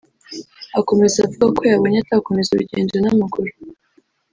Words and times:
Akomeza 0.79 1.17
avuga 1.25 1.45
ko 1.55 1.61
yabonye 1.71 1.97
atakomeza 1.99 2.49
urugendo 2.51 2.95
n’amaguru 2.99 3.51